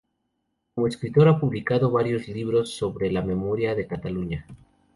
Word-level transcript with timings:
Como 0.73 0.87
escritor 0.87 1.27
ha 1.27 1.39
publicado 1.39 1.91
varios 1.91 2.27
libros 2.27 2.71
sobre 2.71 3.11
la 3.11 3.21
memoria 3.21 3.75
de 3.75 3.85
Cataluña. 3.85 4.47